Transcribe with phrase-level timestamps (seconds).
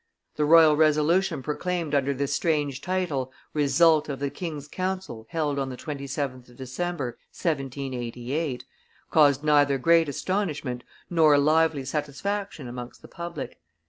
[0.35, 5.69] The royal resolution proclaimed under this strange title, Result of the King's Council held on
[5.69, 8.65] the 27th of December, 1788,
[9.11, 13.59] caused neither great astonishment nor lively satisfaction amongst the public.